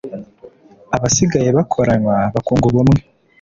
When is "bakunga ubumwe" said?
2.33-2.99